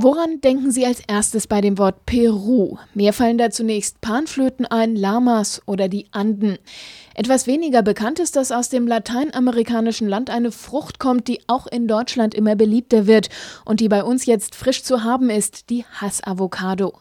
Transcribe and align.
Woran 0.00 0.40
denken 0.40 0.70
Sie 0.70 0.86
als 0.86 1.02
erstes 1.08 1.48
bei 1.48 1.60
dem 1.60 1.76
Wort 1.76 2.06
Peru? 2.06 2.76
Mir 2.94 3.12
fallen 3.12 3.36
da 3.36 3.50
zunächst 3.50 4.00
Panflöten 4.00 4.64
ein, 4.64 4.94
Lamas 4.94 5.60
oder 5.66 5.88
die 5.88 6.06
Anden. 6.12 6.56
Etwas 7.16 7.48
weniger 7.48 7.82
bekannt 7.82 8.20
ist, 8.20 8.36
dass 8.36 8.52
aus 8.52 8.68
dem 8.68 8.86
lateinamerikanischen 8.86 10.08
Land 10.08 10.30
eine 10.30 10.52
Frucht 10.52 11.00
kommt, 11.00 11.26
die 11.26 11.40
auch 11.48 11.66
in 11.66 11.88
Deutschland 11.88 12.32
immer 12.36 12.54
beliebter 12.54 13.08
wird 13.08 13.28
und 13.64 13.80
die 13.80 13.88
bei 13.88 14.04
uns 14.04 14.24
jetzt 14.24 14.54
frisch 14.54 14.84
zu 14.84 15.02
haben 15.02 15.30
ist, 15.30 15.68
die 15.68 15.84
Hass-Avocado. 15.84 17.00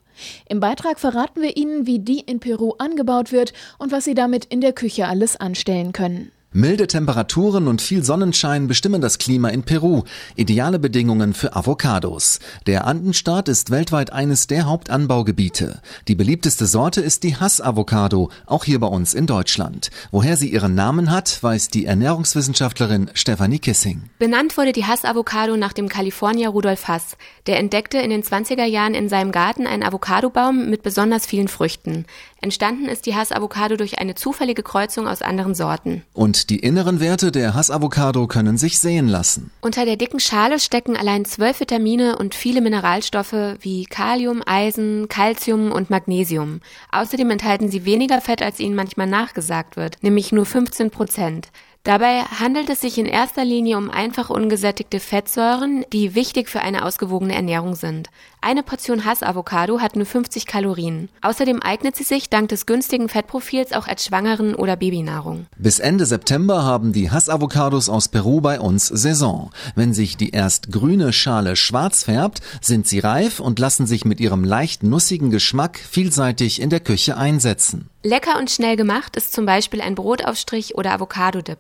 Im 0.50 0.60
Beitrag 0.60 1.00
verraten 1.00 1.44
wir 1.44 1.56
Ihnen, 1.56 1.86
wie 1.86 2.00
die 2.00 2.22
in 2.22 2.40
Peru 2.40 2.74
angebaut 2.80 3.32
wird 3.32 3.54
und 3.78 3.92
was 3.92 4.06
Sie 4.06 4.16
damit 4.16 4.46
in 4.46 4.60
der 4.60 4.74
Küche 4.74 5.08
alles 5.08 5.36
anstellen 5.40 5.94
können. 5.94 6.32
Milde 6.54 6.88
Temperaturen 6.88 7.68
und 7.68 7.82
viel 7.82 8.06
Sonnenschein 8.06 8.68
bestimmen 8.68 9.02
das 9.02 9.18
Klima 9.18 9.50
in 9.50 9.64
Peru. 9.64 10.04
Ideale 10.38 10.80
Bedingungen 10.80 11.34
für 11.34 11.58
Avocados. 11.58 12.40
Der 12.66 12.88
Andenstaat 12.88 13.50
ist 13.50 13.70
weltweit 13.70 14.14
eines 14.14 14.48
der 14.48 14.66
Hauptanbaugebiete. 14.66 15.82
Die 16.08 16.16
beliebteste 16.16 16.66
Sorte 16.66 17.02
ist 17.02 17.24
die 17.24 17.36
Hass-Avocado, 17.36 18.32
auch 18.46 18.64
hier 18.64 18.80
bei 18.80 18.88
uns 18.88 19.14
in 19.14 19.28
Deutschland. 19.28 19.90
Woher 20.10 20.38
sie 20.38 20.48
ihren 20.48 20.74
Namen 20.74 21.12
hat, 21.12 21.44
weiß 21.44 21.68
die 21.68 21.86
Ernährungswissenschaftlerin 21.86 23.12
Stefanie 23.14 23.60
Kissing. 23.60 24.04
Benannt 24.18 24.56
wurde 24.58 24.72
die 24.72 24.86
Hass-Avocado 24.86 25.58
nach 25.58 25.74
dem 25.74 25.90
Kalifornier 25.90 26.48
Rudolf 26.48 26.88
Hass. 26.88 27.18
Der 27.48 27.60
entdeckte 27.60 27.98
in 27.98 28.10
den 28.10 28.24
20er 28.24 28.66
Jahren 28.66 28.94
in 28.94 29.10
seinem 29.10 29.34
Garten 29.34 29.68
einen 29.68 29.84
Avocadobaum 29.84 30.70
mit 30.70 30.82
besonders 30.82 31.26
vielen 31.26 31.50
Früchten. 31.50 32.06
Entstanden 32.40 32.86
ist 32.86 33.06
die 33.06 33.16
Hass-Avocado 33.16 33.76
durch 33.76 34.00
eine 34.00 34.16
zufällige 34.16 34.64
Kreuzung 34.64 35.08
aus 35.08 35.22
anderen 35.22 35.56
Sorten. 35.56 36.04
Die 36.46 36.60
inneren 36.60 37.00
Werte 37.00 37.32
der 37.32 37.56
Hass-Avocado 37.56 38.28
können 38.28 38.58
sich 38.58 38.80
sehen 38.80 39.08
lassen. 39.08 39.52
Unter 39.62 39.86
der 39.86 39.98
dicken 39.98 40.20
Schale 40.20 40.60
stecken 40.60 40.96
allein 40.96 41.26
zwölf 41.26 41.60
Vitamine 41.60 42.18
und 42.18 42.36
viele 42.36 42.62
Mineralstoffe 42.62 43.58
wie 43.62 43.86
Kalium, 43.86 44.44
Eisen, 44.46 45.08
Calcium 45.08 45.72
und 45.72 45.90
Magnesium. 45.90 46.62
Außerdem 46.92 47.32
enthalten 47.32 47.70
sie 47.70 47.86
weniger 47.86 48.22
Fett, 48.22 48.42
als 48.42 48.60
ihnen 48.60 48.76
manchmal 48.76 49.08
nachgesagt 49.08 49.76
wird, 49.76 50.04
nämlich 50.04 50.32
nur 50.32 50.46
15 50.46 50.92
Prozent. 50.92 51.50
Dabei 51.88 52.24
handelt 52.24 52.70
es 52.70 52.82
sich 52.82 52.98
in 52.98 53.06
erster 53.06 53.46
Linie 53.46 53.78
um 53.78 53.90
einfach 53.90 54.30
ungesättigte 54.30 55.00
Fettsäuren, 55.00 55.86
die 55.94 56.16
wichtig 56.16 56.50
für 56.50 56.60
eine 56.60 56.84
ausgewogene 56.84 57.34
Ernährung 57.34 57.76
sind. 57.76 58.10
Eine 58.42 58.62
Portion 58.62 59.06
Hass-Avocado 59.06 59.80
hat 59.80 59.96
nur 59.96 60.06
50 60.06 60.46
Kalorien. 60.46 61.08
Außerdem 61.22 61.62
eignet 61.62 61.96
sie 61.96 62.04
sich 62.04 62.30
dank 62.30 62.50
des 62.50 62.66
günstigen 62.66 63.08
Fettprofils 63.08 63.72
auch 63.72 63.88
als 63.88 64.06
Schwangeren- 64.06 64.54
oder 64.54 64.76
Babynahrung. 64.76 65.48
Bis 65.58 65.80
Ende 65.80 66.06
September 66.06 66.64
haben 66.64 66.92
die 66.92 67.10
Hass-Avocados 67.10 67.88
aus 67.88 68.10
Peru 68.10 68.42
bei 68.42 68.60
uns 68.60 68.88
Saison. 68.88 69.52
Wenn 69.76 69.94
sich 69.94 70.18
die 70.18 70.32
erst 70.32 70.74
grüne 70.74 71.14
Schale 71.14 71.56
schwarz 71.56 72.04
färbt, 72.04 72.42
sind 72.60 72.86
sie 72.86 73.00
reif 73.00 73.40
und 73.40 73.60
lassen 73.60 73.88
sich 73.88 74.04
mit 74.04 74.20
ihrem 74.20 74.44
leicht 74.44 74.84
nussigen 74.84 75.32
Geschmack 75.32 75.80
vielseitig 75.80 76.62
in 76.62 76.70
der 76.70 76.82
Küche 76.82 77.16
einsetzen. 77.16 77.90
Lecker 78.04 78.38
und 78.38 78.50
schnell 78.50 78.78
gemacht 78.78 79.18
ist 79.18 79.34
zum 79.34 79.46
Beispiel 79.46 79.82
ein 79.82 79.96
Brotaufstrich 79.96 80.76
oder 80.76 80.94
Avocado-Dip. 80.94 81.60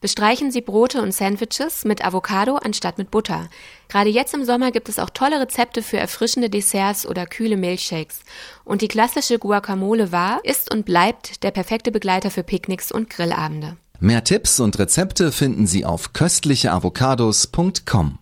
Bestreichen 0.00 0.50
Sie 0.50 0.60
Brote 0.60 1.02
und 1.02 1.12
Sandwiches 1.12 1.84
mit 1.84 2.04
Avocado 2.04 2.56
anstatt 2.56 2.98
mit 2.98 3.10
Butter. 3.10 3.48
Gerade 3.88 4.10
jetzt 4.10 4.34
im 4.34 4.44
Sommer 4.44 4.70
gibt 4.70 4.88
es 4.88 4.98
auch 4.98 5.10
tolle 5.10 5.40
Rezepte 5.40 5.82
für 5.82 5.98
erfrischende 5.98 6.50
Desserts 6.50 7.06
oder 7.06 7.26
kühle 7.26 7.56
Milchshakes. 7.56 8.20
Und 8.64 8.82
die 8.82 8.88
klassische 8.88 9.38
Guacamole 9.38 10.12
war, 10.12 10.44
ist 10.44 10.72
und 10.72 10.84
bleibt 10.84 11.42
der 11.42 11.50
perfekte 11.50 11.90
Begleiter 11.90 12.30
für 12.30 12.42
Picknicks 12.42 12.92
und 12.92 13.10
Grillabende. 13.10 13.76
Mehr 13.98 14.24
Tipps 14.24 14.60
und 14.60 14.78
Rezepte 14.78 15.32
finden 15.32 15.66
Sie 15.66 15.84
auf 15.84 16.12
köstlicheavocados.com. 16.12 18.14